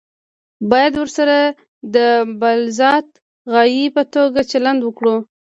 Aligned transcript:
باید 0.71 0.93
ورسره 0.97 1.37
د 1.95 1.97
بالذات 2.41 3.07
غایې 3.53 3.85
په 3.95 4.03
توګه 4.13 4.39
چلند 4.51 4.79
وکړو. 4.83 5.15